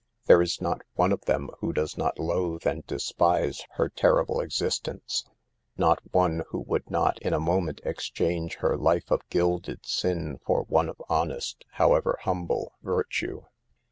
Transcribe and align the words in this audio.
There 0.25 0.41
is 0.41 0.59
not 0.59 0.81
one 0.95 1.11
of 1.11 1.25
them 1.25 1.51
who 1.59 1.71
does 1.73 1.95
not 1.95 2.17
loathe 2.17 2.65
and 2.65 2.83
despise 2.87 3.61
her 3.73 3.87
terrible 3.87 4.41
existence; 4.41 5.25
not 5.77 5.99
one 6.11 6.41
who 6.49 6.61
would 6.61 6.89
not 6.89 7.19
in 7.21 7.35
a 7.35 7.39
moment 7.39 7.81
exchange 7.85 8.55
her 8.61 8.75
life 8.75 9.11
of 9.11 9.21
gilded 9.29 9.85
sin 9.85 10.39
for 10.43 10.63
one 10.63 10.89
of 10.89 10.99
honest 11.07 11.65
(however 11.73 12.17
humble) 12.23 12.73
virtue. 12.81 13.43